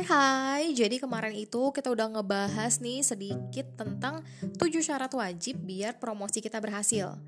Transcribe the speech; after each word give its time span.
Hai 0.00 0.08
hai, 0.08 0.64
jadi 0.72 0.96
kemarin 0.96 1.36
itu 1.36 1.76
kita 1.76 1.92
udah 1.92 2.08
ngebahas 2.08 2.80
nih 2.80 3.04
sedikit 3.04 3.68
tentang 3.76 4.24
7 4.40 4.56
syarat 4.80 5.12
wajib 5.12 5.60
biar 5.60 6.00
promosi 6.00 6.40
kita 6.40 6.56
berhasil. 6.56 7.20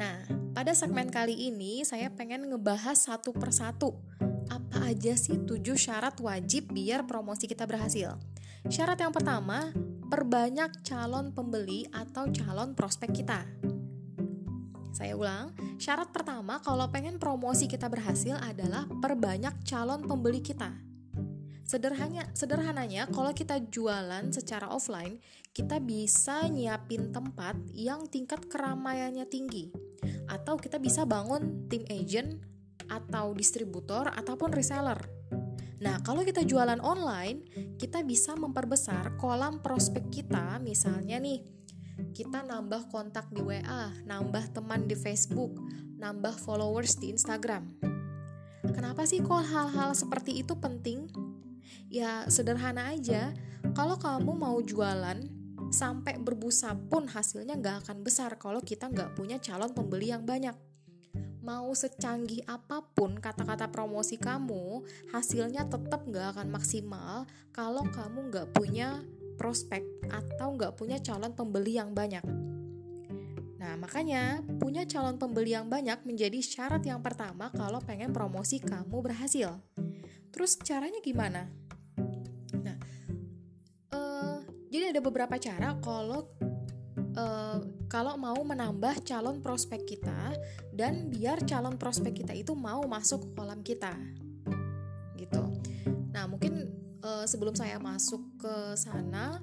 Nah, 0.00 0.24
pada 0.56 0.72
segmen 0.72 1.12
kali 1.12 1.52
ini 1.52 1.84
saya 1.84 2.08
pengen 2.08 2.48
ngebahas 2.48 2.96
satu 2.96 3.36
persatu. 3.36 4.00
Apa 4.48 4.96
aja 4.96 5.12
sih 5.12 5.44
7 5.44 5.60
syarat 5.76 6.16
wajib 6.24 6.72
biar 6.72 7.04
promosi 7.04 7.44
kita 7.44 7.68
berhasil? 7.68 8.16
Syarat 8.72 8.96
yang 8.96 9.12
pertama, 9.12 9.68
perbanyak 10.08 10.80
calon 10.80 11.36
pembeli 11.36 11.84
atau 11.92 12.32
calon 12.32 12.72
prospek 12.72 13.12
kita. 13.12 13.44
Saya 14.96 15.20
ulang, 15.20 15.52
syarat 15.76 16.08
pertama 16.16 16.64
kalau 16.64 16.88
pengen 16.88 17.20
promosi 17.20 17.68
kita 17.68 17.92
berhasil 17.92 18.40
adalah 18.40 18.88
perbanyak 18.88 19.52
calon 19.68 20.00
pembeli 20.08 20.40
kita. 20.40 20.88
Sederhananya, 21.70 22.26
sederhananya 22.34 23.06
kalau 23.14 23.30
kita 23.30 23.62
jualan 23.70 24.34
secara 24.34 24.66
offline, 24.74 25.22
kita 25.54 25.78
bisa 25.78 26.50
nyiapin 26.50 27.14
tempat 27.14 27.54
yang 27.70 28.10
tingkat 28.10 28.42
keramaiannya 28.50 29.22
tinggi. 29.30 29.70
Atau 30.26 30.58
kita 30.58 30.82
bisa 30.82 31.06
bangun 31.06 31.70
tim 31.70 31.86
agent 31.86 32.42
atau 32.90 33.30
distributor 33.38 34.10
ataupun 34.10 34.50
reseller. 34.50 34.98
Nah, 35.78 36.02
kalau 36.02 36.26
kita 36.26 36.42
jualan 36.42 36.82
online, 36.82 37.46
kita 37.78 38.02
bisa 38.02 38.34
memperbesar 38.34 39.14
kolam 39.14 39.62
prospek 39.62 40.10
kita, 40.10 40.58
misalnya 40.58 41.22
nih, 41.22 41.38
kita 42.10 42.42
nambah 42.50 42.90
kontak 42.90 43.30
di 43.30 43.46
WA, 43.46 43.94
nambah 44.10 44.58
teman 44.58 44.90
di 44.90 44.98
Facebook, 44.98 45.54
nambah 46.02 46.34
followers 46.34 46.98
di 46.98 47.14
Instagram. 47.14 47.78
Kenapa 48.74 49.06
sih 49.06 49.22
kok 49.22 49.46
hal-hal 49.46 49.94
seperti 49.94 50.42
itu 50.42 50.58
penting? 50.58 51.29
Ya 51.90 52.22
sederhana 52.30 52.94
aja, 52.94 53.34
kalau 53.74 53.98
kamu 53.98 54.38
mau 54.38 54.62
jualan 54.62 55.26
sampai 55.74 56.22
berbusa 56.22 56.78
pun 56.86 57.10
hasilnya 57.10 57.58
nggak 57.58 57.82
akan 57.82 58.06
besar 58.06 58.38
kalau 58.38 58.62
kita 58.62 58.86
nggak 58.86 59.18
punya 59.18 59.42
calon 59.42 59.74
pembeli 59.74 60.14
yang 60.14 60.22
banyak. 60.22 60.54
Mau 61.42 61.74
secanggih 61.74 62.46
apa 62.46 62.86
pun 62.94 63.18
kata-kata 63.18 63.74
promosi 63.74 64.22
kamu, 64.22 64.86
hasilnya 65.10 65.66
tetap 65.66 66.06
nggak 66.06 66.38
akan 66.38 66.54
maksimal 66.54 67.26
kalau 67.50 67.82
kamu 67.90 68.30
nggak 68.30 68.54
punya 68.54 69.02
prospek 69.34 69.82
atau 70.14 70.54
nggak 70.54 70.78
punya 70.78 71.02
calon 71.02 71.34
pembeli 71.34 71.74
yang 71.74 71.90
banyak. 71.90 72.22
Nah, 73.58 73.74
makanya 73.74 74.46
punya 74.62 74.86
calon 74.86 75.18
pembeli 75.18 75.58
yang 75.58 75.66
banyak 75.66 76.06
menjadi 76.06 76.38
syarat 76.38 76.86
yang 76.86 77.02
pertama 77.02 77.50
kalau 77.50 77.82
pengen 77.82 78.14
promosi 78.14 78.62
kamu 78.62 79.02
berhasil. 79.02 79.58
Terus 80.30 80.54
caranya 80.62 81.02
gimana? 81.02 81.50
Ada 84.90 84.98
beberapa 84.98 85.38
cara 85.38 85.78
kalau 85.78 86.26
uh, 87.14 87.62
kalau 87.86 88.18
mau 88.18 88.34
menambah 88.42 89.06
calon 89.06 89.38
prospek 89.38 89.86
kita 89.86 90.34
dan 90.74 91.06
biar 91.14 91.46
calon 91.46 91.78
prospek 91.78 92.26
kita 92.26 92.34
itu 92.34 92.58
mau 92.58 92.82
masuk 92.90 93.22
ke 93.22 93.28
kolam 93.38 93.62
kita. 93.62 93.94
Gitu. 95.14 95.42
Nah, 96.10 96.26
mungkin 96.26 96.74
uh, 97.06 97.22
sebelum 97.22 97.54
saya 97.54 97.78
masuk 97.78 98.18
ke 98.42 98.74
sana 98.74 99.38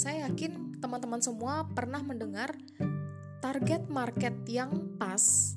saya 0.00 0.24
yakin 0.32 0.80
teman-teman 0.80 1.20
semua 1.20 1.68
pernah 1.68 2.00
mendengar 2.00 2.56
target 3.44 3.84
market 3.92 4.32
yang 4.48 4.96
pas 4.96 5.52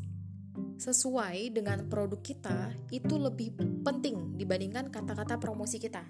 sesuai 0.76 1.56
dengan 1.56 1.88
produk 1.88 2.20
kita 2.20 2.76
itu 2.92 3.16
lebih 3.16 3.56
penting 3.88 4.36
dibandingkan 4.36 4.92
kata-kata 4.92 5.40
promosi 5.40 5.80
kita. 5.80 6.04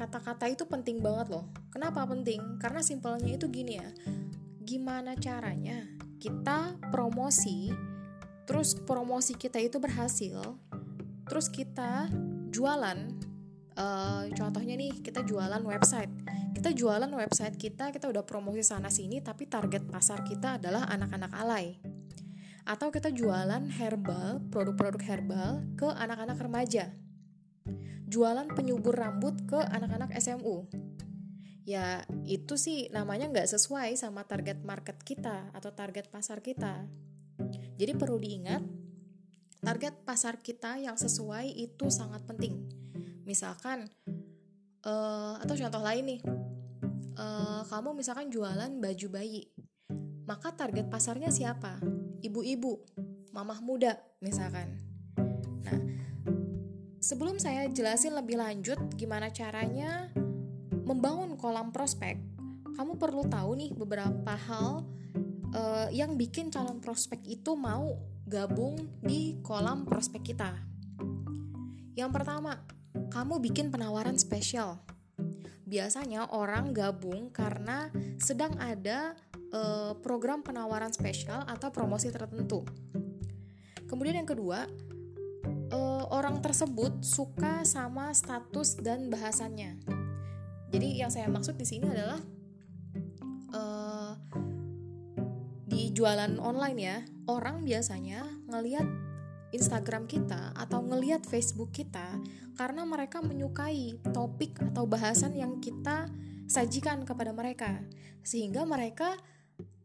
Kata-kata 0.00 0.48
itu 0.48 0.64
penting 0.64 1.04
banget 1.04 1.28
loh. 1.28 1.44
Kenapa 1.68 2.08
penting? 2.08 2.56
Karena 2.56 2.80
simpelnya 2.80 3.36
itu 3.36 3.52
gini 3.52 3.76
ya. 3.76 3.88
Gimana 4.64 5.12
caranya 5.20 5.84
kita 6.16 6.80
promosi, 6.88 7.68
terus 8.48 8.72
promosi 8.72 9.36
kita 9.36 9.60
itu 9.60 9.76
berhasil, 9.76 10.40
terus 11.28 11.52
kita 11.52 12.08
jualan. 12.48 13.28
Uh, 13.76 14.28
contohnya 14.32 14.76
nih, 14.80 15.04
kita 15.04 15.20
jualan 15.20 15.60
website. 15.68 16.08
Kita 16.56 16.72
jualan 16.72 17.08
website 17.08 17.56
kita, 17.60 17.92
kita 17.92 18.08
udah 18.08 18.24
promosi 18.24 18.64
sana 18.64 18.88
sini, 18.88 19.20
tapi 19.20 19.48
target 19.48 19.84
pasar 19.84 20.24
kita 20.24 20.56
adalah 20.56 20.88
anak-anak 20.88 21.32
alay. 21.36 21.76
Atau 22.64 22.88
kita 22.92 23.12
jualan 23.12 23.68
herbal, 23.80 24.44
produk-produk 24.48 25.02
herbal 25.04 25.64
ke 25.76 25.88
anak-anak 25.88 26.36
remaja 26.40 26.92
jualan 28.10 28.50
penyubur 28.50 28.98
rambut 28.98 29.38
ke 29.46 29.56
anak-anak 29.56 30.10
SMU. 30.18 30.66
Ya 31.62 32.02
itu 32.26 32.58
sih 32.58 32.90
namanya 32.90 33.30
nggak 33.30 33.46
sesuai 33.46 33.94
sama 33.94 34.26
target 34.26 34.66
market 34.66 34.98
kita 35.06 35.54
atau 35.54 35.70
target 35.70 36.10
pasar 36.10 36.42
kita. 36.42 36.90
Jadi 37.78 37.94
perlu 37.94 38.18
diingat, 38.18 38.60
target 39.62 40.02
pasar 40.02 40.42
kita 40.42 40.82
yang 40.82 40.98
sesuai 40.98 41.46
itu 41.54 41.86
sangat 41.88 42.26
penting. 42.26 42.66
Misalkan, 43.22 43.86
uh, 44.84 45.38
atau 45.38 45.54
contoh 45.54 45.80
lain 45.80 46.04
nih, 46.04 46.20
uh, 47.16 47.62
kamu 47.70 47.94
misalkan 47.94 48.28
jualan 48.28 48.68
baju 48.82 49.06
bayi, 49.08 49.48
maka 50.26 50.52
target 50.52 50.90
pasarnya 50.90 51.30
siapa? 51.30 51.78
Ibu-ibu, 52.20 52.72
mamah 53.32 53.62
muda 53.64 53.96
misalkan. 54.20 54.76
Nah, 55.64 55.78
Sebelum 57.10 57.42
saya 57.42 57.66
jelasin 57.66 58.14
lebih 58.14 58.38
lanjut 58.38 58.78
gimana 58.94 59.34
caranya 59.34 60.14
membangun 60.70 61.34
kolam 61.34 61.74
prospek, 61.74 62.22
kamu 62.78 63.02
perlu 63.02 63.26
tahu 63.26 63.58
nih 63.58 63.74
beberapa 63.74 64.38
hal 64.38 64.86
uh, 65.50 65.90
yang 65.90 66.14
bikin 66.14 66.54
calon 66.54 66.78
prospek 66.78 67.18
itu 67.26 67.58
mau 67.58 67.98
gabung 68.30 68.78
di 69.02 69.42
kolam 69.42 69.82
prospek 69.82 70.22
kita. 70.22 70.54
Yang 71.98 72.14
pertama, 72.14 72.62
kamu 73.10 73.42
bikin 73.42 73.74
penawaran 73.74 74.14
spesial. 74.14 74.78
Biasanya 75.66 76.30
orang 76.30 76.70
gabung 76.70 77.34
karena 77.34 77.90
sedang 78.22 78.54
ada 78.62 79.18
uh, 79.50 79.98
program 79.98 80.46
penawaran 80.46 80.94
spesial 80.94 81.42
atau 81.42 81.74
promosi 81.74 82.06
tertentu. 82.14 82.62
Kemudian 83.90 84.22
yang 84.22 84.30
kedua, 84.30 84.70
uh, 85.72 86.04
orang 86.10 86.42
tersebut 86.42 87.02
suka 87.02 87.62
sama 87.66 88.12
status 88.14 88.78
dan 88.78 89.10
bahasannya. 89.10 89.78
Jadi 90.70 91.02
yang 91.02 91.10
saya 91.10 91.26
maksud 91.26 91.58
di 91.58 91.66
sini 91.66 91.90
adalah 91.90 92.20
uh, 93.50 94.14
di 95.66 95.90
jualan 95.90 96.38
online 96.38 96.78
ya, 96.78 96.96
orang 97.26 97.66
biasanya 97.66 98.22
ngelihat 98.50 98.86
Instagram 99.50 100.06
kita 100.06 100.54
atau 100.54 100.78
ngelihat 100.86 101.26
Facebook 101.26 101.74
kita 101.74 102.22
karena 102.54 102.86
mereka 102.86 103.18
menyukai 103.18 103.98
topik 104.14 104.62
atau 104.62 104.86
bahasan 104.86 105.34
yang 105.34 105.58
kita 105.58 106.06
sajikan 106.46 107.02
kepada 107.02 107.34
mereka, 107.34 107.82
sehingga 108.22 108.62
mereka 108.62 109.18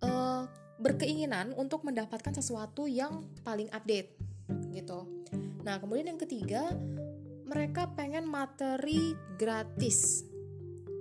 uh, 0.05 0.45
berkeinginan 0.77 1.53
untuk 1.57 1.81
mendapatkan 1.81 2.33
sesuatu 2.33 2.85
yang 2.85 3.25
paling 3.41 3.69
update 3.73 4.13
gitu. 4.73 5.07
Nah, 5.65 5.81
kemudian 5.81 6.13
yang 6.13 6.21
ketiga, 6.21 6.69
mereka 7.49 7.89
pengen 7.97 8.29
materi 8.29 9.17
gratis. 9.41 10.21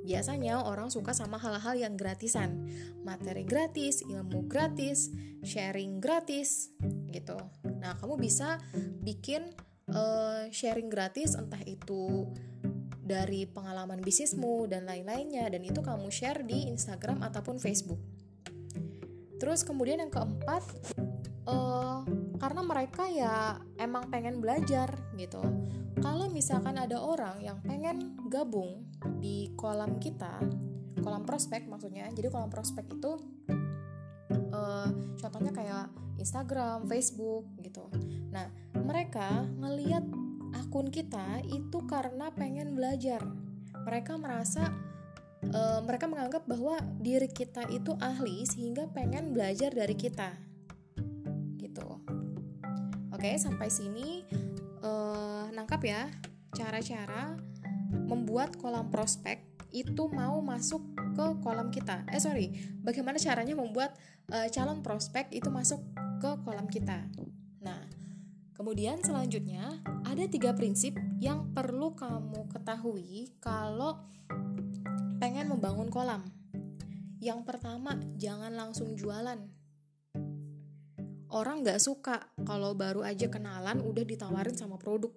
Biasanya 0.05 0.65
orang 0.65 0.89
suka 0.89 1.13
sama 1.13 1.37
hal-hal 1.37 1.77
yang 1.77 1.95
gratisan. 1.97 2.69
Materi 3.05 3.45
gratis, 3.45 4.01
ilmu 4.05 4.49
gratis, 4.49 5.13
sharing 5.45 6.01
gratis 6.01 6.73
gitu. 7.13 7.37
Nah, 7.81 7.97
kamu 8.01 8.17
bisa 8.17 8.61
bikin 9.05 9.53
uh, 9.93 10.49
sharing 10.49 10.89
gratis 10.89 11.37
entah 11.37 11.61
itu 11.65 12.29
dari 13.05 13.45
pengalaman 13.45 14.01
bisnismu 14.01 14.65
dan 14.65 14.89
lain-lainnya 14.89 15.45
dan 15.53 15.61
itu 15.61 15.85
kamu 15.85 16.09
share 16.09 16.41
di 16.41 16.73
Instagram 16.73 17.21
ataupun 17.21 17.61
Facebook. 17.61 18.01
Terus 19.37 19.61
kemudian 19.61 20.01
yang 20.01 20.13
keempat, 20.13 20.65
uh, 21.45 22.01
karena 22.39 22.63
mereka 22.67 23.07
ya 23.07 23.59
emang 23.79 24.11
pengen 24.11 24.43
belajar 24.43 24.91
gitu. 25.15 25.41
Kalau 26.03 26.27
misalkan 26.29 26.77
ada 26.77 26.99
orang 26.99 27.41
yang 27.41 27.63
pengen 27.63 28.19
gabung 28.27 28.85
di 29.23 29.55
kolam 29.55 30.03
kita, 30.03 30.43
kolam 31.01 31.23
prospek 31.23 31.71
maksudnya, 31.71 32.11
jadi 32.11 32.29
kolam 32.29 32.51
prospek 32.51 32.99
itu 32.99 33.13
uh, 34.51 34.89
contohnya 35.17 35.53
kayak 35.55 35.87
Instagram, 36.19 36.85
Facebook 36.91 37.47
gitu. 37.63 37.87
Nah, 38.35 38.51
mereka 38.75 39.47
ngeliat 39.63 40.05
akun 40.55 40.91
kita 40.91 41.41
itu 41.47 41.79
karena 41.87 42.35
pengen 42.35 42.75
belajar. 42.75 43.23
Mereka 43.87 44.19
merasa 44.19 44.75
uh, 45.55 45.81
mereka 45.87 46.11
menganggap 46.11 46.45
bahwa 46.51 46.83
diri 46.99 47.31
kita 47.31 47.71
itu 47.71 47.95
ahli 48.03 48.43
sehingga 48.45 48.91
pengen 48.91 49.31
belajar 49.33 49.71
dari 49.71 49.95
kita 49.95 50.45
Oke, 53.25 53.41
sampai 53.41 53.73
sini 53.73 54.21
uh, 54.85 55.49
nangkap 55.49 55.81
ya 55.81 56.13
cara-cara 56.53 57.41
membuat 57.89 58.53
kolam 58.61 58.93
prospek 58.93 59.41
itu 59.73 60.13
mau 60.13 60.45
masuk 60.45 60.85
ke 61.17 61.41
kolam 61.41 61.73
kita. 61.73 62.05
Eh 62.13 62.21
sorry, 62.21 62.53
bagaimana 62.85 63.17
caranya 63.17 63.57
membuat 63.57 63.97
uh, 64.29 64.45
calon 64.53 64.85
prospek 64.85 65.33
itu 65.33 65.49
masuk 65.49 65.81
ke 66.21 66.37
kolam 66.45 66.69
kita. 66.69 67.01
Nah, 67.65 67.89
kemudian 68.61 69.01
selanjutnya 69.01 69.81
ada 70.05 70.29
tiga 70.29 70.53
prinsip 70.53 70.93
yang 71.17 71.49
perlu 71.57 71.97
kamu 71.97 72.45
ketahui 72.53 73.33
kalau 73.41 74.05
pengen 75.17 75.49
membangun 75.49 75.89
kolam. 75.89 76.29
Yang 77.25 77.41
pertama, 77.49 77.97
jangan 78.21 78.53
langsung 78.53 78.93
jualan. 78.93 79.64
Orang 81.35 81.67
nggak 81.67 81.83
suka 81.83 82.31
kalau 82.47 82.79
baru 82.79 83.03
aja 83.03 83.27
kenalan 83.27 83.83
udah 83.83 84.07
ditawarin 84.07 84.55
sama 84.55 84.79
produk 84.79 85.11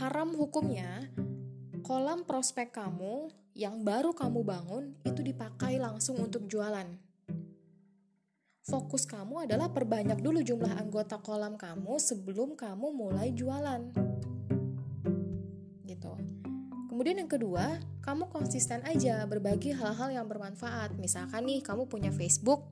haram 0.00 0.32
hukumnya 0.32 1.10
kolam 1.84 2.24
prospek 2.24 2.72
kamu 2.72 3.28
yang 3.52 3.84
baru 3.84 4.16
kamu 4.16 4.40
bangun 4.40 4.84
itu 5.04 5.20
dipakai 5.20 5.76
langsung 5.76 6.16
untuk 6.16 6.48
jualan. 6.48 6.88
Fokus 8.62 9.04
kamu 9.04 9.44
adalah 9.44 9.68
perbanyak 9.68 10.22
dulu 10.22 10.40
jumlah 10.40 10.74
anggota 10.78 11.20
kolam 11.20 11.60
kamu 11.60 11.98
sebelum 12.00 12.56
kamu 12.56 12.88
mulai 12.94 13.34
jualan. 13.34 13.92
Gitu. 15.84 16.12
Kemudian 16.88 17.20
yang 17.20 17.28
kedua, 17.28 17.82
kamu 18.00 18.30
konsisten 18.32 18.80
aja 18.86 19.26
berbagi 19.28 19.74
hal-hal 19.76 20.14
yang 20.14 20.26
bermanfaat. 20.30 20.96
Misalkan 20.96 21.44
nih, 21.44 21.60
kamu 21.60 21.90
punya 21.90 22.14
Facebook 22.14 22.64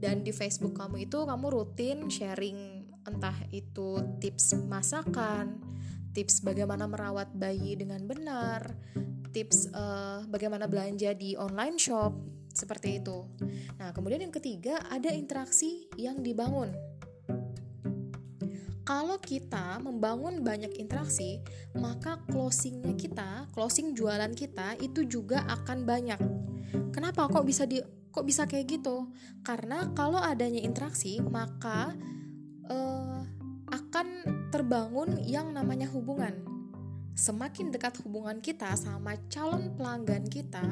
dan 0.00 0.24
di 0.24 0.32
Facebook 0.32 0.74
kamu 0.80 1.06
itu 1.06 1.22
kamu 1.28 1.46
rutin 1.52 2.08
sharing 2.08 2.88
entah 3.04 3.36
itu 3.52 4.00
tips 4.20 4.56
masakan, 4.68 5.60
tips 6.12 6.44
bagaimana 6.44 6.84
merawat 6.84 7.32
bayi 7.32 7.76
dengan 7.76 8.04
benar, 8.04 8.76
tips 9.32 9.70
uh, 9.72 10.24
bagaimana 10.28 10.68
belanja 10.68 11.12
di 11.16 11.36
online 11.36 11.80
shop, 11.80 12.12
seperti 12.52 13.00
itu. 13.00 13.24
Nah, 13.80 13.94
kemudian 13.94 14.20
yang 14.20 14.34
ketiga 14.34 14.82
ada 14.90 15.08
interaksi 15.14 15.88
yang 15.96 16.20
dibangun. 16.20 16.72
Kalau 18.84 19.22
kita 19.22 19.78
membangun 19.78 20.42
banyak 20.42 20.74
interaksi, 20.74 21.38
maka 21.78 22.18
closingnya 22.26 22.98
kita, 22.98 23.46
closing 23.54 23.94
jualan 23.94 24.34
kita 24.34 24.74
itu 24.82 25.06
juga 25.06 25.46
akan 25.46 25.86
banyak. 25.86 26.20
Kenapa 26.90 27.30
kok 27.30 27.46
bisa 27.46 27.70
di 27.70 27.78
kok 28.10 28.26
bisa 28.26 28.46
kayak 28.46 28.78
gitu? 28.78 29.10
Karena 29.46 29.90
kalau 29.94 30.18
adanya 30.18 30.60
interaksi, 30.60 31.22
maka 31.22 31.94
uh, 32.66 33.22
akan 33.70 34.06
terbangun 34.50 35.22
yang 35.22 35.54
namanya 35.54 35.86
hubungan. 35.90 36.42
Semakin 37.14 37.74
dekat 37.74 38.00
hubungan 38.02 38.38
kita 38.38 38.74
sama 38.78 39.18
calon 39.28 39.74
pelanggan 39.74 40.24
kita, 40.26 40.62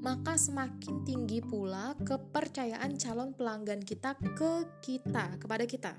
maka 0.00 0.38
semakin 0.38 1.02
tinggi 1.02 1.40
pula 1.42 1.96
kepercayaan 2.04 2.94
calon 3.00 3.32
pelanggan 3.34 3.82
kita 3.82 4.14
ke 4.36 4.52
kita, 4.84 5.40
kepada 5.40 5.64
kita. 5.66 5.92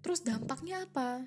Terus 0.00 0.24
dampaknya 0.24 0.86
apa? 0.86 1.26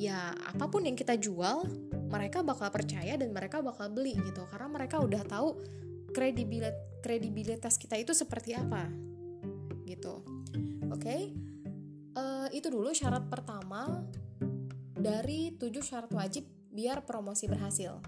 Ya, 0.00 0.32
apa 0.32 0.70
pun 0.70 0.86
yang 0.88 0.96
kita 0.96 1.18
jual, 1.20 1.68
mereka 2.10 2.42
bakal 2.42 2.72
percaya 2.74 3.14
dan 3.14 3.30
mereka 3.30 3.62
bakal 3.62 3.92
beli 3.92 4.18
gitu 4.18 4.42
karena 4.50 4.66
mereka 4.66 4.98
udah 4.98 5.22
tahu 5.24 5.62
kredibilitas 6.12 6.90
kredibilitas 7.00 7.80
kita 7.80 7.96
itu 7.96 8.12
seperti 8.12 8.54
apa. 8.54 8.86
Gitu. 9.88 10.20
Oke. 10.92 11.00
Okay? 11.00 11.20
Uh, 12.14 12.46
eh, 12.50 12.60
itu 12.60 12.68
dulu 12.68 12.92
syarat 12.92 13.26
pertama 13.30 14.04
dari 14.92 15.56
7 15.56 15.80
syarat 15.80 16.12
wajib 16.12 16.44
biar 16.70 17.02
promosi 17.08 17.48
berhasil. 17.48 17.98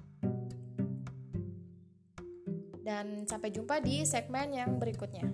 Dan 2.82 3.25
sampai 3.25 3.54
jumpa 3.54 3.81
di 3.81 4.04
segmen 4.04 4.52
yang 4.52 4.76
berikutnya. 4.76 5.25